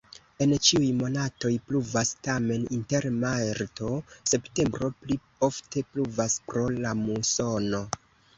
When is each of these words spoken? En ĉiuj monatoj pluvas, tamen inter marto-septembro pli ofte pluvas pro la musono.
En 0.43 0.53
ĉiuj 0.67 0.85
monatoj 1.01 1.51
pluvas, 1.67 2.13
tamen 2.27 2.63
inter 2.77 3.07
marto-septembro 3.17 4.91
pli 5.03 5.19
ofte 5.51 5.85
pluvas 5.93 6.41
pro 6.49 6.67
la 6.81 6.97
musono. 7.05 7.85